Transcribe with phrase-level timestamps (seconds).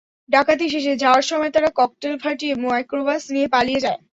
[0.31, 3.99] ডাকাতি শেষে যাওয়ার সময় তাঁরা ককটেল ফাটিয়ে মাইক্রোবাস নিয়ে পালিয়ে যায়।